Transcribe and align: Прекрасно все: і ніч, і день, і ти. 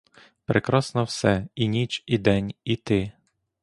Прекрасно 0.45 1.03
все: 1.05 1.47
і 1.55 1.67
ніч, 1.67 2.03
і 2.05 2.17
день, 2.17 2.53
і 2.63 2.75
ти. 2.75 3.11